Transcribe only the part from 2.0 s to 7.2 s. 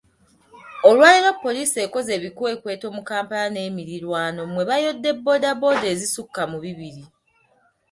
ebikwekweto mu Kampala n'emirirwano mwe bayodde bbooda bbooda ezisukka mu bibiri.